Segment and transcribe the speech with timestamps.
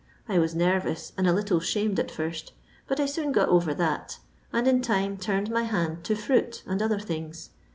[0.27, 2.53] I was nervous, and a little 'shamed at first,
[2.87, 4.17] but I soon got over that,
[4.51, 7.51] and in time turned my hand to fruit and other things.